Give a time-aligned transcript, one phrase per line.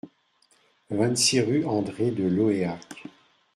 [0.89, 3.03] vingt-six rue André de Lohéac